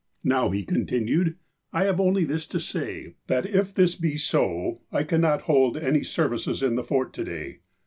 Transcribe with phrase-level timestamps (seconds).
[0.25, 1.35] ''Now," he continued,
[1.71, 6.01] ''I have only this to say; that if this be so, I cannot hold any
[6.01, 7.59] services in the Fort to day.